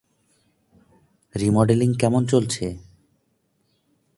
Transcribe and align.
Remodelling 1.35 1.89
কেমন 1.93 2.21
চলছে? 2.25 2.65